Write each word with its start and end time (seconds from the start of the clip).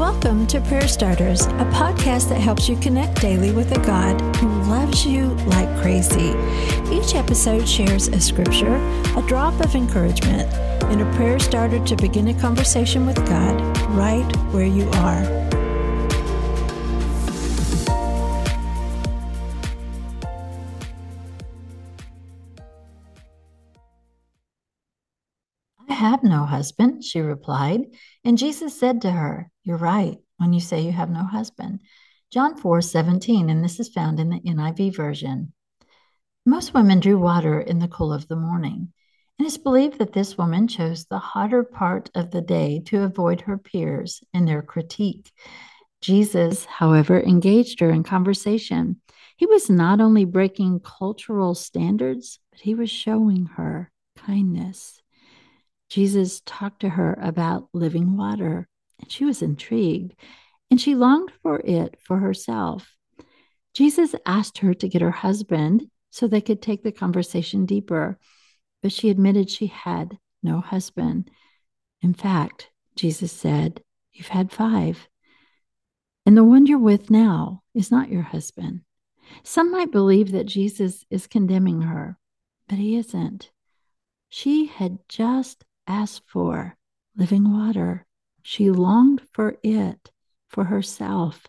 Welcome 0.00 0.46
to 0.46 0.62
Prayer 0.62 0.88
Starters, 0.88 1.42
a 1.42 1.68
podcast 1.74 2.30
that 2.30 2.40
helps 2.40 2.70
you 2.70 2.76
connect 2.76 3.20
daily 3.20 3.52
with 3.52 3.70
a 3.76 3.80
God 3.84 4.18
who 4.36 4.48
loves 4.62 5.04
you 5.04 5.26
like 5.44 5.68
crazy. 5.82 6.34
Each 6.90 7.14
episode 7.14 7.68
shares 7.68 8.08
a 8.08 8.18
scripture, 8.18 8.76
a 9.14 9.22
drop 9.28 9.60
of 9.60 9.74
encouragement, 9.74 10.50
and 10.84 11.02
a 11.02 11.16
prayer 11.16 11.38
starter 11.38 11.84
to 11.84 11.96
begin 11.96 12.28
a 12.28 12.40
conversation 12.40 13.04
with 13.04 13.16
God 13.28 13.60
right 13.90 14.24
where 14.54 14.64
you 14.64 14.88
are. 14.88 15.20
Have 26.00 26.22
no 26.22 26.46
husband, 26.46 27.04
she 27.04 27.20
replied. 27.20 27.82
And 28.24 28.38
Jesus 28.38 28.78
said 28.78 29.02
to 29.02 29.10
her, 29.10 29.50
You're 29.64 29.76
right 29.76 30.16
when 30.38 30.54
you 30.54 30.60
say 30.60 30.80
you 30.80 30.92
have 30.92 31.10
no 31.10 31.24
husband. 31.24 31.80
John 32.32 32.56
4 32.56 32.80
17, 32.80 33.50
and 33.50 33.62
this 33.62 33.78
is 33.78 33.90
found 33.90 34.18
in 34.18 34.30
the 34.30 34.40
NIV 34.40 34.96
version. 34.96 35.52
Most 36.46 36.72
women 36.72 37.00
drew 37.00 37.18
water 37.18 37.60
in 37.60 37.80
the 37.80 37.88
cool 37.88 38.14
of 38.14 38.28
the 38.28 38.36
morning. 38.36 38.92
And 39.38 39.46
it's 39.46 39.58
believed 39.58 39.98
that 39.98 40.14
this 40.14 40.38
woman 40.38 40.68
chose 40.68 41.04
the 41.04 41.18
hotter 41.18 41.64
part 41.64 42.10
of 42.14 42.30
the 42.30 42.40
day 42.40 42.82
to 42.86 43.02
avoid 43.02 43.42
her 43.42 43.58
peers 43.58 44.22
and 44.32 44.48
their 44.48 44.62
critique. 44.62 45.30
Jesus, 46.00 46.64
however, 46.64 47.20
engaged 47.20 47.80
her 47.80 47.90
in 47.90 48.04
conversation. 48.04 49.00
He 49.36 49.44
was 49.44 49.68
not 49.68 50.00
only 50.00 50.24
breaking 50.24 50.80
cultural 50.80 51.54
standards, 51.54 52.38
but 52.50 52.60
he 52.60 52.74
was 52.74 52.90
showing 52.90 53.46
her 53.56 53.92
kindness. 54.16 55.00
Jesus 55.90 56.40
talked 56.46 56.80
to 56.80 56.88
her 56.88 57.18
about 57.20 57.68
living 57.72 58.16
water, 58.16 58.68
and 59.00 59.10
she 59.10 59.24
was 59.24 59.42
intrigued, 59.42 60.14
and 60.70 60.80
she 60.80 60.94
longed 60.94 61.32
for 61.42 61.60
it 61.60 61.96
for 62.00 62.18
herself. 62.18 62.94
Jesus 63.74 64.14
asked 64.24 64.58
her 64.58 64.72
to 64.72 64.88
get 64.88 65.02
her 65.02 65.10
husband 65.10 65.90
so 66.10 66.26
they 66.26 66.40
could 66.40 66.62
take 66.62 66.84
the 66.84 66.92
conversation 66.92 67.66
deeper, 67.66 68.18
but 68.82 68.92
she 68.92 69.10
admitted 69.10 69.50
she 69.50 69.66
had 69.66 70.16
no 70.44 70.60
husband. 70.60 71.28
In 72.02 72.14
fact, 72.14 72.70
Jesus 72.94 73.32
said, 73.32 73.82
You've 74.12 74.28
had 74.28 74.52
five, 74.52 75.08
and 76.24 76.36
the 76.36 76.44
one 76.44 76.66
you're 76.66 76.78
with 76.78 77.10
now 77.10 77.62
is 77.74 77.90
not 77.90 78.10
your 78.10 78.22
husband. 78.22 78.82
Some 79.42 79.72
might 79.72 79.90
believe 79.90 80.30
that 80.32 80.46
Jesus 80.46 81.04
is 81.10 81.26
condemning 81.26 81.82
her, 81.82 82.16
but 82.68 82.78
he 82.78 82.96
isn't. 82.96 83.50
She 84.28 84.66
had 84.66 84.98
just 85.08 85.64
asked 85.86 86.22
for 86.26 86.76
living 87.16 87.52
water. 87.52 88.06
She 88.42 88.70
longed 88.70 89.22
for 89.32 89.56
it 89.62 90.10
for 90.48 90.64
herself, 90.64 91.46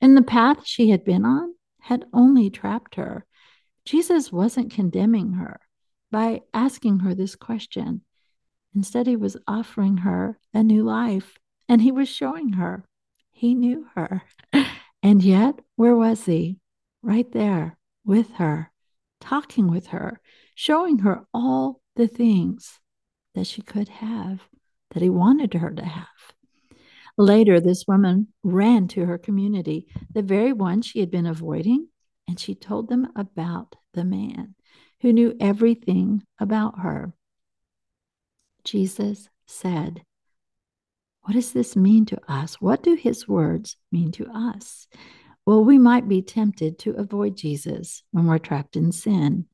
and 0.00 0.16
the 0.16 0.22
path 0.22 0.64
she 0.64 0.90
had 0.90 1.04
been 1.04 1.24
on 1.24 1.54
had 1.80 2.04
only 2.12 2.50
trapped 2.50 2.94
her. 2.94 3.24
Jesus 3.84 4.32
wasn't 4.32 4.72
condemning 4.72 5.34
her 5.34 5.60
by 6.10 6.42
asking 6.52 7.00
her 7.00 7.14
this 7.14 7.34
question. 7.34 8.02
Instead, 8.74 9.06
he 9.06 9.16
was 9.16 9.36
offering 9.46 9.98
her 9.98 10.38
a 10.52 10.62
new 10.62 10.82
life, 10.82 11.38
and 11.68 11.82
he 11.82 11.92
was 11.92 12.08
showing 12.08 12.54
her 12.54 12.84
he 13.30 13.54
knew 13.54 13.86
her. 13.94 14.22
And 15.04 15.22
yet, 15.22 15.60
where 15.76 15.94
was 15.94 16.24
he? 16.24 16.56
Right 17.02 17.30
there 17.32 17.76
with 18.06 18.32
her, 18.36 18.72
talking 19.20 19.70
with 19.70 19.88
her, 19.88 20.18
showing 20.54 21.00
her 21.00 21.26
all 21.34 21.82
the 21.94 22.08
things 22.08 22.80
that 23.34 23.46
she 23.46 23.62
could 23.62 23.88
have, 23.88 24.40
that 24.92 25.02
he 25.02 25.08
wanted 25.08 25.54
her 25.54 25.70
to 25.70 25.84
have. 25.84 26.06
Later, 27.16 27.60
this 27.60 27.86
woman 27.86 28.28
ran 28.42 28.88
to 28.88 29.06
her 29.06 29.18
community, 29.18 29.86
the 30.12 30.22
very 30.22 30.52
one 30.52 30.82
she 30.82 31.00
had 31.00 31.10
been 31.10 31.26
avoiding, 31.26 31.88
and 32.26 32.40
she 32.40 32.54
told 32.54 32.88
them 32.88 33.08
about 33.14 33.76
the 33.92 34.04
man 34.04 34.54
who 35.00 35.12
knew 35.12 35.36
everything 35.38 36.22
about 36.40 36.80
her. 36.80 37.12
Jesus 38.64 39.28
said, 39.46 40.02
What 41.22 41.34
does 41.34 41.52
this 41.52 41.76
mean 41.76 42.06
to 42.06 42.20
us? 42.26 42.60
What 42.60 42.82
do 42.82 42.94
his 42.94 43.28
words 43.28 43.76
mean 43.92 44.10
to 44.12 44.26
us? 44.32 44.88
Well, 45.46 45.62
we 45.62 45.78
might 45.78 46.08
be 46.08 46.22
tempted 46.22 46.78
to 46.80 46.96
avoid 46.96 47.36
Jesus 47.36 48.02
when 48.10 48.26
we're 48.26 48.38
trapped 48.38 48.76
in 48.76 48.92
sin. 48.92 49.46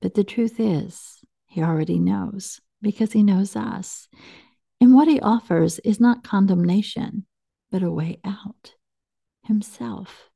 But 0.00 0.14
the 0.14 0.24
truth 0.24 0.58
is, 0.58 1.18
he 1.46 1.62
already 1.62 1.98
knows 1.98 2.60
because 2.80 3.12
he 3.12 3.22
knows 3.22 3.56
us. 3.56 4.08
And 4.80 4.94
what 4.94 5.08
he 5.08 5.20
offers 5.20 5.78
is 5.80 6.00
not 6.00 6.22
condemnation, 6.24 7.26
but 7.70 7.82
a 7.82 7.90
way 7.90 8.20
out 8.24 8.74
himself. 9.42 10.30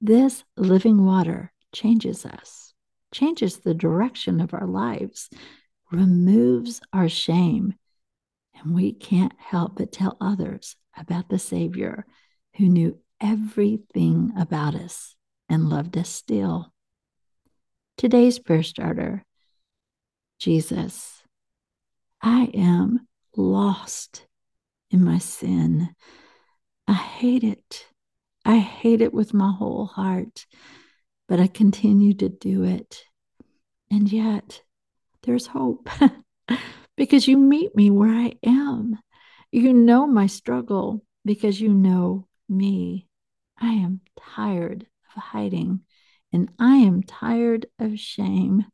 This 0.00 0.42
living 0.56 1.04
water 1.04 1.52
changes 1.72 2.26
us, 2.26 2.74
changes 3.12 3.58
the 3.58 3.74
direction 3.74 4.40
of 4.40 4.52
our 4.52 4.66
lives, 4.66 5.30
removes 5.92 6.80
our 6.92 7.08
shame, 7.08 7.74
and 8.54 8.74
we 8.74 8.92
can't 8.92 9.34
help 9.38 9.76
but 9.76 9.92
tell 9.92 10.16
others 10.20 10.76
about 10.96 11.28
the 11.28 11.38
Savior 11.38 12.04
who 12.56 12.68
knew 12.68 12.98
everything 13.20 14.32
about 14.36 14.74
us 14.74 15.14
and 15.48 15.68
loved 15.68 15.96
us 15.96 16.08
still. 16.08 16.72
Today's 17.96 18.38
prayer 18.38 18.62
starter 18.62 19.24
Jesus, 20.38 21.11
I 22.22 22.50
am 22.54 23.06
lost 23.36 24.26
in 24.90 25.02
my 25.02 25.18
sin. 25.18 25.94
I 26.86 26.94
hate 26.94 27.44
it. 27.44 27.86
I 28.44 28.58
hate 28.58 29.00
it 29.00 29.12
with 29.12 29.34
my 29.34 29.52
whole 29.52 29.86
heart, 29.86 30.46
but 31.28 31.40
I 31.40 31.46
continue 31.46 32.14
to 32.14 32.28
do 32.28 32.64
it. 32.64 33.02
And 33.90 34.10
yet, 34.10 34.62
there's 35.22 35.46
hope 35.46 35.88
because 36.96 37.28
you 37.28 37.38
meet 37.38 37.74
me 37.74 37.90
where 37.90 38.10
I 38.10 38.34
am. 38.44 38.98
You 39.50 39.72
know 39.72 40.06
my 40.06 40.26
struggle 40.26 41.04
because 41.24 41.60
you 41.60 41.68
know 41.72 42.26
me. 42.48 43.06
I 43.58 43.72
am 43.72 44.00
tired 44.18 44.86
of 45.14 45.22
hiding 45.22 45.80
and 46.32 46.50
I 46.58 46.76
am 46.76 47.02
tired 47.02 47.66
of 47.78 47.98
shame. 47.98 48.64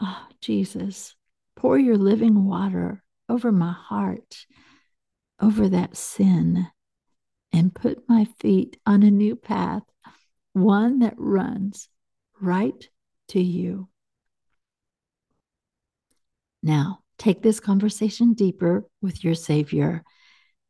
Oh, 0.00 0.26
Jesus, 0.40 1.14
pour 1.56 1.78
your 1.78 1.96
living 1.96 2.44
water 2.44 3.02
over 3.28 3.50
my 3.52 3.72
heart, 3.72 4.46
over 5.40 5.68
that 5.68 5.96
sin, 5.96 6.66
and 7.52 7.74
put 7.74 8.08
my 8.08 8.26
feet 8.40 8.76
on 8.84 9.02
a 9.02 9.10
new 9.10 9.36
path, 9.36 9.82
one 10.52 10.98
that 11.00 11.14
runs 11.16 11.88
right 12.40 12.88
to 13.28 13.40
you. 13.40 13.88
Now, 16.62 17.00
take 17.18 17.42
this 17.42 17.60
conversation 17.60 18.34
deeper 18.34 18.84
with 19.00 19.22
your 19.22 19.34
Savior. 19.34 20.02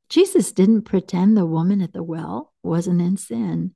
Jesus 0.08 0.52
didn't 0.52 0.82
pretend 0.82 1.36
the 1.36 1.46
woman 1.46 1.80
at 1.80 1.92
the 1.92 2.02
well 2.02 2.52
wasn't 2.62 3.00
in 3.00 3.16
sin, 3.16 3.74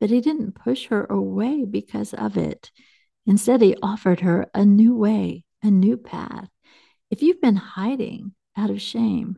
but 0.00 0.10
he 0.10 0.20
didn't 0.20 0.54
push 0.54 0.86
her 0.86 1.04
away 1.06 1.64
because 1.64 2.12
of 2.12 2.36
it. 2.36 2.70
Instead, 3.26 3.62
he 3.62 3.76
offered 3.82 4.20
her 4.20 4.46
a 4.54 4.64
new 4.64 4.94
way 4.94 5.44
a 5.66 5.70
new 5.70 5.96
path. 5.96 6.48
If 7.10 7.22
you've 7.22 7.40
been 7.40 7.56
hiding 7.56 8.32
out 8.56 8.70
of 8.70 8.80
shame, 8.80 9.36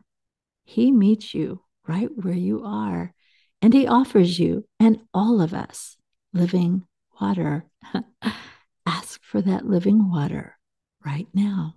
He 0.63 0.91
meets 0.91 1.33
you 1.33 1.61
right 1.87 2.09
where 2.15 2.33
you 2.33 2.63
are, 2.63 3.13
and 3.61 3.73
He 3.73 3.87
offers 3.87 4.39
you 4.39 4.65
and 4.79 4.99
all 5.13 5.41
of 5.41 5.53
us 5.53 5.97
living 6.33 6.83
water. 7.19 7.65
Ask 8.85 9.21
for 9.23 9.41
that 9.41 9.65
living 9.65 10.11
water 10.11 10.57
right 11.03 11.27
now. 11.33 11.75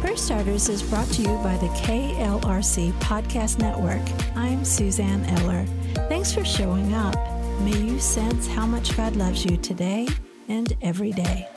Prayer 0.00 0.16
Starters 0.16 0.68
is 0.68 0.82
brought 0.82 1.08
to 1.08 1.22
you 1.22 1.36
by 1.42 1.56
the 1.58 1.68
KLRC 1.68 2.92
Podcast 3.00 3.58
Network. 3.58 4.02
I'm 4.36 4.64
Suzanne 4.64 5.24
Eller. 5.24 5.64
Thanks 6.08 6.32
for 6.32 6.44
showing 6.44 6.94
up. 6.94 7.16
May 7.60 7.78
you 7.78 7.98
sense 7.98 8.46
how 8.46 8.66
much 8.66 8.96
God 8.96 9.16
loves 9.16 9.44
you 9.44 9.56
today 9.56 10.06
and 10.48 10.76
every 10.82 11.12
day. 11.12 11.48